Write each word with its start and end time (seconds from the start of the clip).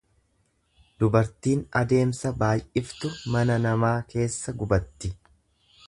Dubartiin 1.03 1.61
adeemsa 1.81 2.33
baay'iftu 2.41 3.13
mana 3.37 3.59
namaa 3.67 3.97
keessa 4.15 4.57
gubatti. 4.65 5.15